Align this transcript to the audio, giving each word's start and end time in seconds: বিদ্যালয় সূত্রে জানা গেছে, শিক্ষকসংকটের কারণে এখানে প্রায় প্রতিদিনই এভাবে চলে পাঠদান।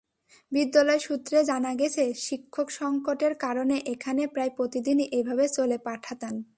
বিদ্যালয় 0.51 0.99
সূত্রে 0.99 1.37
জানা 1.43 1.71
গেছে, 1.75 2.03
শিক্ষকসংকটের 2.17 3.33
কারণে 3.35 3.75
এখানে 3.85 4.27
প্রায় 4.27 4.49
প্রতিদিনই 4.49 5.07
এভাবে 5.11 5.45
চলে 5.47 5.77
পাঠদান। 5.77 6.35